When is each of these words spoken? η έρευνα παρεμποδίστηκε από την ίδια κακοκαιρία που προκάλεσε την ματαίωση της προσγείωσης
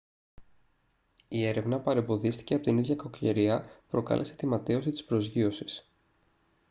η 1.27 1.45
έρευνα 1.45 1.79
παρεμποδίστηκε 1.79 2.53
από 2.53 2.63
την 2.63 2.77
ίδια 2.77 2.95
κακοκαιρία 2.95 3.61
που 3.61 3.83
προκάλεσε 3.89 4.35
την 4.35 4.47
ματαίωση 4.49 4.89
της 4.91 5.03
προσγείωσης 5.03 5.91